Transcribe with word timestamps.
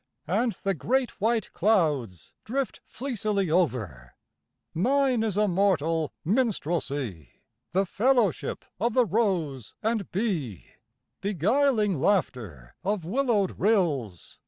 And 0.25 0.53
the 0.63 0.73
great 0.73 1.21
white 1.21 1.53
clouds 1.53 2.33
drift 2.43 2.81
fleecily 2.87 3.51
over. 3.51 4.15
Mine 4.73 5.21
is 5.21 5.37
immortal 5.37 6.11
minstrelsy. 6.25 7.29
The 7.71 7.85
fellowship 7.85 8.65
of 8.79 8.93
the 8.95 9.05
rose 9.05 9.75
and 9.83 10.09
bee, 10.09 10.65
Beguiling 11.21 11.99
laughter 12.01 12.73
of 12.83 13.05
willowed 13.05 13.59
rills. 13.59 14.39